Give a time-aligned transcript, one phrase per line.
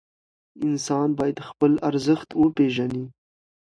[0.65, 3.03] انسان باید خپل ارزښت وپېژني.